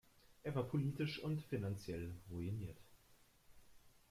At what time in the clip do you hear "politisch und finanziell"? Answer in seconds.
0.63-2.11